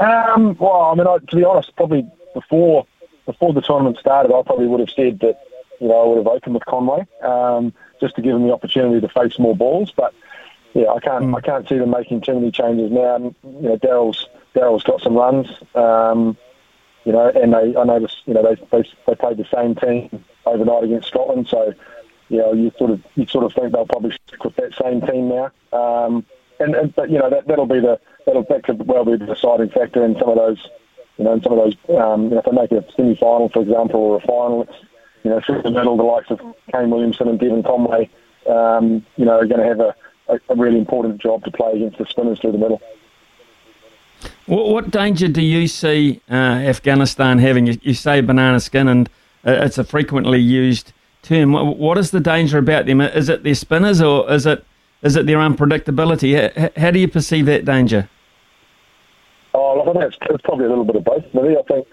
Um, 0.00 0.56
well, 0.58 0.90
I 0.92 0.94
mean, 0.94 1.06
I, 1.06 1.18
to 1.18 1.36
be 1.36 1.44
honest, 1.44 1.74
probably 1.76 2.08
before 2.32 2.86
before 3.26 3.52
the 3.52 3.60
tournament 3.60 3.98
started, 3.98 4.34
I 4.34 4.42
probably 4.42 4.66
would 4.66 4.80
have 4.80 4.90
said 4.90 5.20
that 5.20 5.44
you 5.80 5.88
know 5.88 6.02
I 6.02 6.06
would 6.06 6.18
have 6.18 6.26
opened 6.26 6.54
with 6.54 6.64
Conway 6.66 7.06
um, 7.22 7.72
just 8.00 8.16
to 8.16 8.22
give 8.22 8.34
him 8.34 8.46
the 8.46 8.52
opportunity 8.52 9.00
to 9.00 9.08
face 9.08 9.38
more 9.38 9.56
balls. 9.56 9.92
But 9.94 10.14
yeah, 10.74 10.88
I 10.88 11.00
can't 11.00 11.24
mm. 11.24 11.36
I 11.36 11.40
can't 11.40 11.68
see 11.68 11.78
them 11.78 11.90
making 11.90 12.20
too 12.20 12.34
many 12.34 12.50
changes 12.50 12.90
now. 12.90 13.16
You 13.18 13.34
know, 13.68 13.76
Daryl's 13.78 14.28
Daryl's 14.54 14.84
got 14.84 15.00
some 15.00 15.14
runs. 15.14 15.48
Um, 15.74 16.36
you 17.04 17.12
know, 17.12 17.28
and 17.28 17.52
they 17.52 17.76
I 17.76 17.84
noticed 17.84 18.18
you 18.26 18.34
know 18.34 18.42
they 18.42 18.54
they, 18.70 18.88
they 19.06 19.14
played 19.14 19.36
the 19.36 19.46
same 19.54 19.74
team 19.74 20.24
overnight 20.46 20.84
against 20.84 21.08
Scotland, 21.08 21.48
so 21.48 21.74
you 22.28 22.38
know, 22.38 22.52
you 22.52 22.72
sort 22.78 22.90
of 22.90 23.02
you 23.14 23.26
sort 23.26 23.44
of 23.44 23.52
think 23.52 23.72
they'll 23.72 23.86
probably 23.86 24.16
stick 24.26 24.44
with 24.44 24.56
that 24.56 24.74
same 24.82 25.00
team 25.02 25.28
now. 25.28 25.50
Um, 25.72 26.24
and, 26.60 26.74
and 26.74 26.94
but 26.94 27.10
you 27.10 27.18
know 27.18 27.30
that 27.30 27.46
that'll 27.46 27.66
be 27.66 27.80
the 27.80 28.00
that'll 28.26 28.44
that 28.44 28.64
could 28.64 28.86
well 28.86 29.04
be 29.04 29.16
the 29.16 29.26
deciding 29.26 29.70
factor 29.70 30.04
in 30.04 30.16
some 30.18 30.30
of 30.30 30.36
those, 30.36 30.68
you 31.18 31.24
know, 31.24 31.34
in 31.34 31.42
some 31.42 31.52
of 31.52 31.58
those. 31.58 31.74
Um, 31.96 32.24
you 32.24 32.30
know, 32.30 32.38
if 32.38 32.44
they 32.44 32.52
make 32.52 32.72
a 32.72 32.84
semi-final, 32.96 33.50
for 33.50 33.62
example, 33.62 34.00
or 34.00 34.16
a 34.16 34.20
final, 34.20 34.62
it's 34.62 34.74
you 35.22 35.30
know 35.30 35.40
through 35.44 35.62
the 35.62 35.70
middle, 35.70 35.96
the 35.96 36.02
likes 36.02 36.30
of 36.30 36.40
Kane 36.72 36.90
Williamson 36.90 37.28
and 37.28 37.38
Devon 37.38 37.62
Conway, 37.62 38.08
um, 38.48 39.04
you 39.16 39.24
know, 39.24 39.38
are 39.38 39.46
going 39.46 39.60
to 39.60 39.66
have 39.66 39.80
a, 39.80 39.94
a, 40.28 40.40
a 40.48 40.56
really 40.56 40.78
important 40.78 41.20
job 41.20 41.44
to 41.44 41.50
play 41.50 41.72
against 41.72 41.98
the 41.98 42.06
spinners 42.06 42.40
through 42.40 42.52
the 42.52 42.58
middle. 42.58 42.80
What, 44.46 44.66
what 44.68 44.90
danger 44.90 45.28
do 45.28 45.42
you 45.42 45.66
see 45.66 46.20
uh, 46.30 46.34
Afghanistan 46.34 47.38
having? 47.38 47.66
You, 47.66 47.78
you, 47.82 47.94
say 47.94 48.20
banana 48.20 48.60
skin, 48.60 48.88
and 48.88 49.08
uh, 49.46 49.52
it's 49.52 49.78
a 49.78 49.84
frequently 49.84 50.38
used 50.40 50.92
term. 51.22 51.52
What 51.52 51.98
is 51.98 52.10
the 52.10 52.20
danger 52.20 52.58
about 52.58 52.86
them? 52.86 53.00
Is 53.00 53.28
it 53.28 53.42
their 53.42 53.54
spinners 53.54 54.00
or 54.00 54.30
is 54.30 54.46
it 54.46 54.64
is 55.02 55.16
it 55.16 55.26
their 55.26 55.38
unpredictability? 55.38 56.52
How, 56.56 56.70
how 56.76 56.90
do 56.90 56.98
you 56.98 57.08
perceive 57.08 57.46
that 57.46 57.64
danger? 57.64 58.08
Oh, 59.54 59.80
I 59.80 59.84
think 59.84 60.04
it's, 60.04 60.18
it's, 60.22 60.42
probably 60.42 60.66
a 60.66 60.68
little 60.68 60.84
bit 60.84 60.96
of 60.96 61.04
both. 61.04 61.24
Maybe 61.32 61.56
I 61.56 61.62
think 61.62 61.86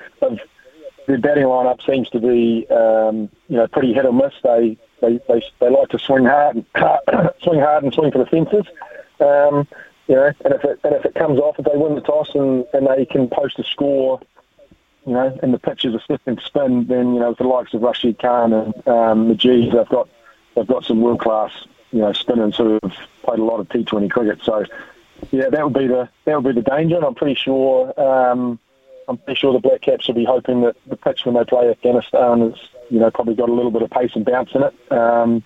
their 1.08 1.20
batting 1.20 1.44
lineup 1.44 1.86
seems 1.86 2.10
to 2.10 2.20
be 2.20 2.68
um, 2.70 3.30
you 3.48 3.58
know 3.58 3.68
pretty 3.68 3.94
hit 3.94 4.06
or 4.06 4.14
miss. 4.14 4.34
They 4.44 4.78
they, 5.02 5.20
they, 5.28 5.44
they 5.60 5.70
like 5.70 5.90
to 5.90 6.00
swing 6.00 6.26
hard 6.26 6.58
and 6.58 6.66
swing 7.42 7.60
hard 7.60 7.84
and 7.84 7.94
swing 7.94 8.12
for 8.12 8.18
the 8.18 8.26
fences. 8.26 8.66
Um, 9.20 9.68
you 10.12 10.18
know, 10.18 10.34
and 10.44 10.54
if 10.54 10.64
it 10.66 10.80
and 10.84 10.94
if 10.94 11.06
it 11.06 11.16
comes 11.16 11.40
off, 11.40 11.58
if 11.58 11.66
they 11.66 11.78
win 11.78 11.96
the 11.96 12.02
toss 12.02 12.36
and, 12.36 12.66
and 12.74 12.86
they 12.86 13.06
can 13.06 13.30
post 13.30 13.58
a 13.60 13.64
score 13.64 14.20
you 15.06 15.14
know, 15.14 15.38
and 15.42 15.54
the 15.54 15.60
pitch 15.60 15.86
is 15.86 15.96
a 15.96 16.02
sifting 16.08 16.38
spin, 16.40 16.86
then 16.88 17.14
you 17.14 17.20
know, 17.20 17.30
with 17.30 17.40
the 17.40 17.44
likes 17.46 17.74
of 17.74 17.82
Rashid 17.82 18.20
Khan 18.20 18.54
and 18.54 18.88
um, 18.88 19.30
Mujeeb, 19.30 19.74
they've 19.74 19.90
got 19.90 20.10
they've 20.56 20.68
got 20.68 20.84
some 20.84 21.02
world 21.02 21.20
class, 21.20 21.52
you 21.92 22.00
know, 22.00 22.14
spinners 22.14 22.58
who 22.58 22.80
have 22.84 22.94
played 23.24 23.40
a 23.40 23.44
lot 23.44 23.60
of 23.60 23.68
T20 23.70 24.12
cricket. 24.12 24.40
So, 24.44 24.66
yeah, 25.32 25.50
that 25.50 25.64
would 25.64 25.74
be 25.74 25.88
the 25.88 26.08
that 26.26 26.42
would 26.42 26.56
be 26.56 26.62
the 26.62 26.70
danger, 26.70 26.98
and 26.98 27.06
I'm 27.06 27.16
pretty 27.16 27.36
sure. 27.36 28.00
Um, 28.00 28.60
I'm 29.08 29.18
pretty 29.18 29.40
sure 29.40 29.54
the 29.54 29.60
Black 29.60 29.82
Caps 29.82 30.08
will 30.08 30.16
be 30.16 30.26
hoping 30.26 30.62
that 30.62 30.76
the 30.86 30.96
pitch 30.96 31.26
when 31.26 31.36
they 31.36 31.44
play 31.44 31.70
Afghanistan 31.70 32.42
has, 32.42 32.60
you 32.90 33.00
know, 33.00 33.10
probably 33.10 33.34
got 33.34 33.50
a 33.50 33.54
little 33.54 33.72
bit 33.72 33.82
of 33.82 33.90
pace 33.90 34.12
and 34.14 34.24
bounce 34.24 34.52
in 34.54 34.64
it. 34.64 34.92
Um, 34.92 35.44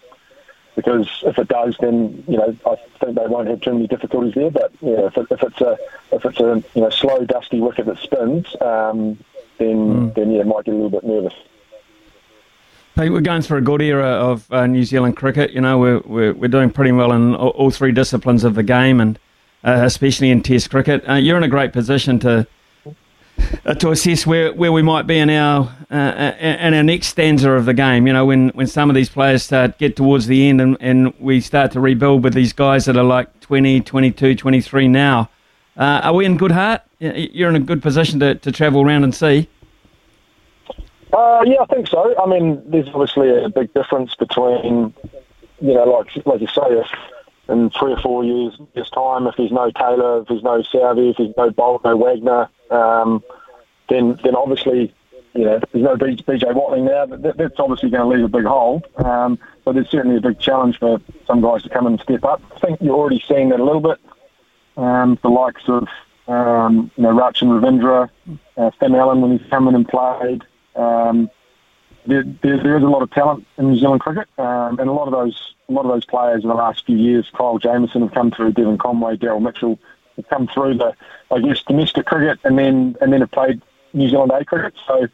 because 0.76 1.08
if 1.26 1.38
it 1.38 1.48
does, 1.48 1.76
then 1.80 2.24
you 2.28 2.38
know 2.38 2.56
I 2.66 2.76
think 3.00 3.16
they 3.16 3.28
won't 3.28 3.48
have 3.48 3.62
too 3.62 3.74
many 3.74 3.88
difficulties 3.88 4.34
there. 4.34 4.52
But 4.52 4.72
yeah, 4.82 5.08
if, 5.08 5.18
it, 5.18 5.28
if 5.32 5.44
it's 5.44 5.62
a 5.62 5.78
if 6.12 6.26
it's 6.26 6.40
a 6.40 6.64
you 6.76 6.82
know 6.82 6.90
slow, 6.90 7.26
dusty 7.26 7.62
wicket 7.62 7.86
that 7.86 7.98
spins, 8.00 8.56
um, 8.62 9.18
then 9.58 10.12
mm. 10.12 10.16
then 10.16 10.32
yeah, 10.32 10.44
might 10.44 10.66
get 10.66 10.74
a 10.74 10.78
little 10.78 10.90
bit 10.90 11.04
nervous. 11.04 11.34
Pete, 12.96 13.12
we're 13.12 13.20
going 13.20 13.42
through 13.42 13.58
a 13.58 13.62
good 13.62 13.82
era 13.82 14.08
of 14.08 14.50
uh, 14.54 14.68
New 14.68 14.86
Zealand 14.86 15.18
cricket. 15.18 15.52
You 15.52 15.60
know, 15.60 15.78
we're, 15.78 16.00
we're, 16.06 16.34
we're 16.34 16.48
doing 16.48 16.70
pretty 16.70 16.94
well 16.94 17.12
in 17.12 17.36
all, 17.36 17.50
all 17.50 17.70
three 17.70 17.92
disciplines 17.92 18.46
of 18.46 18.56
the 18.56 18.64
game, 18.64 19.02
and 19.02 19.20
uh, 19.66 19.82
especially 19.84 20.30
in 20.30 20.42
Test 20.42 20.70
cricket. 20.70 21.04
Uh, 21.10 21.16
you're 21.16 21.36
in 21.36 21.44
a 21.44 21.50
great 21.50 21.74
position 21.74 22.20
to 22.20 22.48
to 23.80 23.92
assess 23.92 24.26
where, 24.26 24.54
where 24.54 24.72
we 24.72 24.82
might 24.82 25.08
be 25.08 25.18
in 25.18 25.30
our 25.30 25.74
uh, 25.92 26.34
in 26.40 26.74
our 26.74 26.84
next 26.84 27.08
stanza 27.08 27.52
of 27.52 27.66
the 27.66 27.74
game. 27.74 28.08
You 28.08 28.14
know, 28.14 28.26
when, 28.26 28.50
when 28.50 28.68
some 28.68 28.90
of 28.90 28.96
these 28.96 29.10
players 29.10 29.44
start 29.44 29.78
get 29.78 29.96
towards 29.96 30.28
the 30.28 30.50
end 30.50 30.62
and, 30.62 30.78
and 30.80 31.14
we 31.20 31.42
start 31.42 31.72
to 31.74 31.80
rebuild 31.80 32.24
with 32.24 32.34
these 32.34 32.54
guys 32.54 32.86
that 32.86 32.98
are 32.98 33.04
like 33.04 33.40
20, 33.42 33.82
22, 33.82 34.36
23 34.36 34.88
now. 34.88 35.30
Uh, 35.78 36.02
are 36.04 36.14
we 36.14 36.26
in 36.26 36.38
good 36.38 36.52
heart? 36.52 36.82
You're 37.00 37.50
in 37.50 37.56
a 37.56 37.60
good 37.60 37.82
position 37.82 38.20
to, 38.22 38.36
to 38.36 38.52
travel 38.52 38.82
around 38.82 39.04
and 39.04 39.14
see. 39.14 39.50
Uh, 41.14 41.44
yeah, 41.46 41.62
I 41.62 41.66
think 41.66 41.88
so. 41.88 42.16
I 42.22 42.28
mean, 42.28 42.62
there's 42.66 42.88
obviously 42.90 43.44
a 43.44 43.50
big 43.50 43.74
difference 43.74 44.16
between, 44.16 44.94
you 45.62 45.74
know, 45.74 45.84
like 45.84 46.26
like 46.26 46.42
you 46.42 46.48
say, 46.48 46.62
if 46.68 46.88
in 47.48 47.70
three 47.70 47.94
or 47.94 48.00
four 48.02 48.24
years, 48.24 48.58
years 48.74 48.90
time, 48.90 49.28
if 49.28 49.36
there's 49.38 49.52
no 49.52 49.72
Taylor, 49.72 50.22
if 50.22 50.28
there's 50.28 50.44
no 50.44 50.62
Southee, 50.62 51.12
if 51.12 51.18
there's 51.18 51.38
no 51.38 51.50
Boult, 51.52 51.84
no 51.84 51.96
Wagner, 51.96 52.50
um, 52.72 53.24
then 53.90 54.20
then 54.24 54.36
obviously, 54.36 54.94
you 55.34 55.46
know, 55.46 55.60
there's 55.72 55.84
no 55.84 55.96
BJ 55.96 56.54
Watling 56.54 56.86
now. 56.86 57.06
That, 57.06 57.38
that's 57.38 57.60
obviously 57.60 57.90
going 57.90 58.10
to 58.10 58.16
leave 58.16 58.26
a 58.26 58.30
big 58.30 58.46
hole. 58.46 58.84
Um, 58.98 59.38
but 59.64 59.76
there's 59.76 59.90
certainly 59.90 60.18
a 60.18 60.22
big 60.22 60.40
challenge 60.40 60.80
for 60.80 61.00
some 61.28 61.42
guys 61.42 61.64
to 61.64 61.70
come 61.70 61.88
and 61.88 62.00
step 62.00 62.24
up. 62.24 62.42
I 62.56 62.60
think 62.60 62.82
you're 62.82 62.96
already 62.96 63.24
seeing 63.28 63.50
that 63.50 63.60
a 63.60 63.64
little 63.64 63.82
bit. 63.82 64.00
Um, 64.78 65.18
the 65.22 65.30
likes 65.30 65.64
of 65.68 65.88
um, 66.28 66.92
you 66.96 67.04
know 67.04 67.10
Rachin 67.10 67.50
Ravindra, 67.50 68.10
uh, 68.58 68.72
Allen 68.82 69.22
when 69.22 69.38
he's 69.38 69.50
come 69.50 69.68
in 69.68 69.76
and 69.76 69.88
played. 69.88 70.44
Um, 70.76 71.30
there, 72.08 72.24
there, 72.42 72.62
there 72.62 72.78
is 72.78 72.84
a 72.84 72.88
lot 72.88 73.02
of 73.02 73.12
talent 73.12 73.46
in 73.58 73.70
New 73.72 73.80
Zealand 73.80 74.02
cricket, 74.02 74.28
um, 74.38 74.80
and 74.80 74.90
a 74.90 74.94
lot 74.94 75.08
of 75.08 75.12
those 75.12 75.54
a 75.68 75.72
lot 75.72 75.86
of 75.86 75.92
those 75.92 76.06
players 76.06 76.44
in 76.44 76.50
the 76.50 76.56
last 76.56 76.86
few 76.86 76.98
years, 76.98 77.30
Kyle 77.36 77.58
Jamieson 77.58 78.02
have 78.02 78.14
come 78.14 78.30
through, 78.30 78.52
Devon 78.52 78.78
Conway, 78.78 79.18
Daryl 79.18 79.42
Mitchell 79.42 79.80
have 80.16 80.30
come 80.30 80.48
through 80.48 80.76
the, 80.76 80.94
I 81.32 81.40
guess, 81.40 81.64
domestic 81.64 82.06
cricket, 82.06 82.40
and 82.44 82.58
then 82.58 82.96
and 83.02 83.12
then 83.12 83.22
have 83.22 83.32
played 83.32 83.62
New 83.94 84.10
Zealand 84.10 84.32
A 84.32 84.46
cricket. 84.46 84.74
So, 84.86 85.08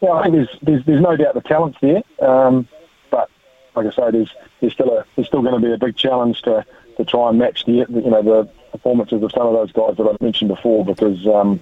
yeah, 0.00 0.10
I 0.10 0.22
think 0.24 0.34
there's 0.34 0.58
there's, 0.62 0.84
there's 0.84 1.00
no 1.00 1.16
doubt 1.16 1.34
the 1.34 1.40
talent's 1.40 1.78
there, 1.80 2.02
um, 2.20 2.68
but 3.10 3.30
like 3.74 3.86
I 3.86 3.90
say, 3.90 4.10
there's 4.10 4.34
there's 4.60 4.72
still 4.72 4.98
a 4.98 5.04
there's 5.16 5.28
still 5.28 5.42
going 5.42 5.60
to 5.60 5.66
be 5.66 5.72
a 5.72 5.78
big 5.78 5.96
challenge 5.96 6.42
to, 6.42 6.64
to 6.98 7.04
try 7.04 7.30
and 7.30 7.38
match 7.38 7.64
the 7.64 7.72
you 7.72 8.10
know 8.10 8.22
the 8.22 8.48
performances 8.72 9.22
of 9.22 9.32
some 9.32 9.46
of 9.46 9.54
those 9.54 9.72
guys 9.72 9.96
that 9.96 10.06
I 10.06 10.22
mentioned 10.22 10.48
before, 10.48 10.84
because 10.84 11.26
um, 11.26 11.60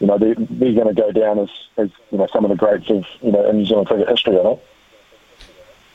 you 0.00 0.06
know 0.06 0.18
they're, 0.18 0.34
they're 0.34 0.74
going 0.74 0.88
to 0.88 0.94
go 0.94 1.12
down 1.12 1.38
as, 1.38 1.48
as 1.76 1.90
you 2.10 2.18
know 2.18 2.26
some 2.32 2.44
of 2.44 2.50
the 2.50 2.56
greats 2.56 2.90
of 2.90 3.04
you 3.22 3.30
know 3.30 3.48
in 3.48 3.58
New 3.58 3.64
Zealand 3.64 3.86
cricket 3.86 4.08
history. 4.08 4.38
I 4.38 4.42
think. 4.42 4.60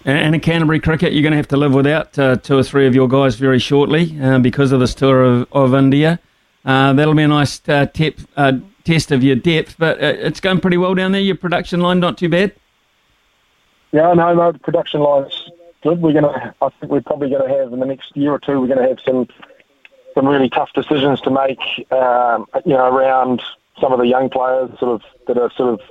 And 0.06 0.36
in 0.36 0.42
Canterbury 0.42 0.80
cricket, 0.80 1.14
you're 1.14 1.24
going 1.24 1.32
to 1.32 1.38
have 1.38 1.48
to 1.48 1.58
live 1.58 1.74
without 1.74 2.18
uh, 2.20 2.36
two 2.38 2.58
or 2.60 2.64
three 2.64 2.86
of 2.86 2.94
your 2.94 3.08
guys 3.08 3.36
very 3.36 3.58
shortly 3.58 4.16
uh, 4.22 4.38
because 4.38 4.72
of 4.72 4.80
this 4.80 4.94
tour 4.94 5.24
of, 5.24 5.48
of 5.52 5.74
India. 5.74 6.20
Uh, 6.64 6.94
that'll 6.94 7.16
be 7.16 7.24
a 7.24 7.28
nice 7.28 7.60
uh, 7.68 7.88
tep, 7.88 8.20
uh, 8.38 8.54
test 8.84 9.12
of 9.12 9.24
your 9.24 9.36
depth, 9.36 9.76
but 9.80 9.98
uh, 9.98 10.14
it's 10.20 10.40
going 10.40 10.60
pretty 10.60 10.78
well 10.78 10.94
down 10.94 11.12
there. 11.12 11.22
Your 11.22 11.36
production 11.36 11.80
line 11.80 12.00
not 12.00 12.20
too 12.20 12.30
bad. 12.30 12.54
Yeah, 13.92 14.14
no, 14.14 14.36
no, 14.36 14.52
the 14.52 14.60
production 14.60 15.00
line's 15.00 15.50
good. 15.82 16.00
We're 16.00 16.14
going 16.14 16.26
to, 16.26 16.54
I 16.62 16.70
think 16.70 16.92
we're 16.92 17.02
probably 17.02 17.32
going 17.32 17.50
to 17.50 17.58
have 17.58 17.74
in 17.74 17.80
the 17.80 17.86
next 17.88 18.16
year 18.16 18.32
or 18.32 18.40
two, 18.40 18.62
we're 18.62 18.68
going 18.68 18.82
to 18.82 18.88
have 18.88 19.00
some 19.04 19.28
some 20.14 20.28
really 20.28 20.50
tough 20.50 20.72
decisions 20.74 21.20
to 21.22 21.30
make, 21.30 21.60
um, 21.92 22.48
you 22.66 22.72
know, 22.74 22.86
around 22.86 23.42
some 23.80 23.92
of 23.92 24.00
the 24.00 24.08
young 24.08 24.30
players, 24.30 24.70
sort 24.80 25.02
of 25.02 25.02
that 25.28 25.38
are 25.38 25.52
sort 25.52 25.80
of 25.80 25.82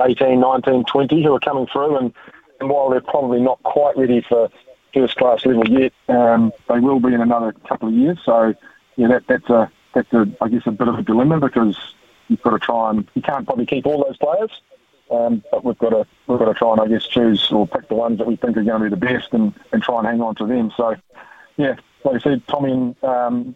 18, 0.00 0.40
19, 0.40 0.84
20 0.84 1.22
who 1.22 1.34
are 1.34 1.40
coming 1.40 1.66
through 1.66 1.96
and 1.96 2.12
and 2.60 2.68
while 2.68 2.90
they're 2.90 3.00
probably 3.00 3.40
not 3.40 3.62
quite 3.62 3.96
ready 3.96 4.20
for 4.20 4.50
first 4.92 5.16
class 5.16 5.46
level 5.46 5.66
yet, 5.68 5.92
um, 6.08 6.52
they 6.68 6.78
will 6.78 7.00
be 7.00 7.14
in 7.14 7.20
another 7.20 7.52
couple 7.66 7.88
of 7.88 7.94
years. 7.94 8.18
So, 8.24 8.54
yeah, 8.96 9.08
that, 9.08 9.26
that's 9.26 9.48
a 9.48 9.70
that's 9.94 10.12
a 10.12 10.30
I 10.40 10.48
guess 10.48 10.66
a 10.66 10.70
bit 10.70 10.88
of 10.88 10.98
a 10.98 11.02
dilemma 11.02 11.40
because 11.40 11.76
you've 12.28 12.42
got 12.42 12.50
to 12.50 12.58
try 12.58 12.90
and 12.90 13.08
you 13.14 13.22
can't 13.22 13.46
probably 13.46 13.66
keep 13.66 13.86
all 13.86 14.04
those 14.04 14.16
players, 14.18 14.50
um, 15.10 15.42
but 15.50 15.64
we've 15.64 15.78
got 15.78 15.90
to 15.90 16.06
we've 16.26 16.38
got 16.38 16.46
to 16.46 16.54
try 16.54 16.72
and 16.72 16.80
I 16.80 16.86
guess 16.86 17.06
choose 17.06 17.50
or 17.50 17.66
pick 17.66 17.88
the 17.88 17.94
ones 17.94 18.18
that 18.18 18.26
we 18.26 18.36
think 18.36 18.56
are 18.56 18.62
going 18.62 18.82
to 18.82 18.90
be 18.90 18.90
the 18.90 18.96
best 18.96 19.32
and, 19.32 19.54
and 19.72 19.82
try 19.82 19.98
and 19.98 20.06
hang 20.06 20.20
on 20.20 20.34
to 20.36 20.46
them. 20.46 20.70
So, 20.76 20.96
yeah, 21.56 21.76
like 22.04 22.16
I 22.16 22.18
said, 22.18 22.46
Tommy 22.46 22.72
and 22.72 23.04
um, 23.04 23.54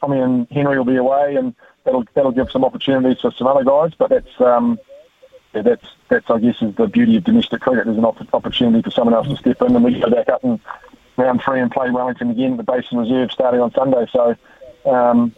Tommy 0.00 0.20
and 0.20 0.46
Henry 0.50 0.78
will 0.78 0.84
be 0.84 0.96
away, 0.96 1.36
and 1.36 1.54
that'll 1.86 2.04
that'll 2.12 2.32
give 2.32 2.50
some 2.50 2.64
opportunities 2.64 3.20
for 3.20 3.30
some 3.30 3.46
other 3.46 3.64
guys. 3.64 3.92
But 3.96 4.10
that's 4.10 4.40
um, 4.40 4.78
yeah, 5.54 5.62
that's 5.62 5.86
that's 6.08 6.28
I 6.28 6.38
guess 6.38 6.60
is 6.60 6.74
the 6.74 6.86
beauty 6.86 7.16
of 7.16 7.24
domestic 7.24 7.62
cricket. 7.62 7.86
There's 7.86 7.96
an 7.96 8.04
opportunity 8.04 8.82
for 8.82 8.90
someone 8.90 9.14
else 9.14 9.28
to 9.28 9.36
step 9.36 9.62
in, 9.62 9.74
and 9.74 9.84
we 9.84 9.98
go 9.98 10.10
back 10.10 10.28
up 10.28 10.44
in 10.44 10.60
round 11.16 11.40
three 11.42 11.60
and 11.60 11.70
play 11.70 11.90
Wellington 11.90 12.30
again, 12.30 12.58
the 12.58 12.62
Basin 12.62 12.98
Reserve 12.98 13.32
starting 13.32 13.60
on 13.60 13.72
Sunday. 13.72 14.06
So 14.12 14.36
um, 14.84 15.34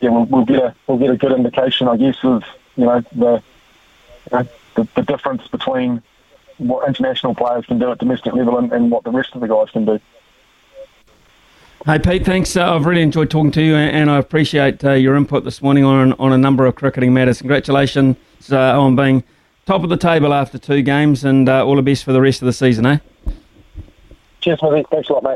yeah, 0.00 0.08
we'll, 0.08 0.24
we'll, 0.24 0.44
get 0.46 0.62
a 0.62 0.74
we'll 0.86 0.98
get 0.98 1.10
a 1.10 1.16
good 1.16 1.32
indication, 1.32 1.88
I 1.88 1.96
guess, 1.96 2.16
of 2.22 2.44
you 2.76 2.86
know 2.86 3.00
the 3.12 3.42
you 4.32 4.38
know, 4.38 4.48
the, 4.76 4.88
the, 4.94 5.02
difference 5.02 5.46
between 5.48 6.02
what 6.58 6.86
international 6.86 7.34
players 7.34 7.66
can 7.66 7.78
do 7.78 7.90
at 7.90 7.98
domestic 7.98 8.32
level 8.32 8.56
and, 8.58 8.72
and 8.72 8.90
what 8.90 9.04
the 9.04 9.10
rest 9.10 9.34
of 9.34 9.40
the 9.40 9.48
guys 9.48 9.70
can 9.70 9.84
do. 9.84 10.00
Hey 11.86 11.98
Pete, 11.98 12.26
thanks. 12.26 12.58
Uh, 12.58 12.74
I've 12.74 12.84
really 12.84 13.00
enjoyed 13.00 13.30
talking 13.30 13.50
to 13.52 13.62
you, 13.62 13.74
and 13.74 14.10
I 14.10 14.18
appreciate 14.18 14.84
uh, 14.84 14.92
your 14.92 15.16
input 15.16 15.44
this 15.44 15.62
morning 15.62 15.82
on 15.82 16.12
on 16.14 16.30
a 16.30 16.36
number 16.36 16.66
of 16.66 16.74
cricketing 16.74 17.14
matters. 17.14 17.38
Congratulations 17.38 18.18
uh, 18.52 18.78
on 18.78 18.96
being 18.96 19.24
top 19.64 19.82
of 19.82 19.88
the 19.88 19.96
table 19.96 20.34
after 20.34 20.58
two 20.58 20.82
games, 20.82 21.24
and 21.24 21.48
uh, 21.48 21.64
all 21.64 21.76
the 21.76 21.82
best 21.82 22.04
for 22.04 22.12
the 22.12 22.20
rest 22.20 22.42
of 22.42 22.46
the 22.46 22.52
season, 22.52 22.84
eh? 22.84 22.98
Cheers, 24.42 24.60
mate. 24.62 24.84
Thanks 24.90 25.08
a 25.08 25.14
lot, 25.14 25.22
mate. 25.22 25.28